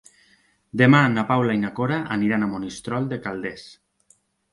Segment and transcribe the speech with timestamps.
[0.81, 3.67] Demà na Paula i na Cora aniran a Monistrol de Calders.